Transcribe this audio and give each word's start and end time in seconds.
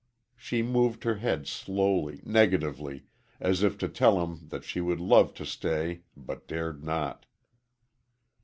She 0.35 0.63
moved 0.63 1.03
her 1.03 1.17
head 1.17 1.45
slowly, 1.45 2.21
negatively, 2.25 3.05
as 3.39 3.61
if 3.61 3.77
to 3.77 3.87
tell 3.87 4.23
him 4.25 4.47
that 4.47 4.63
she 4.63 4.81
would 4.81 4.99
love 4.99 5.35
to 5.35 5.45
stay 5.45 6.01
but 6.17 6.47
dared 6.47 6.83
not. 6.83 7.27